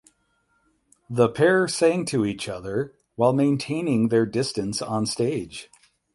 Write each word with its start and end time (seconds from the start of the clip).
The 1.11 1.29
pair 1.29 1.67
sang 1.67 2.05
to 2.05 2.25
each 2.25 2.49
other 2.49 2.95
while 3.17 3.33
maintaining 3.33 4.07
their 4.07 4.25
distance 4.25 4.81
on 4.81 5.05
stage. 5.05 5.69